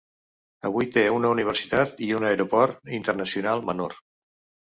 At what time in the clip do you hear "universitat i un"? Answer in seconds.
1.33-2.25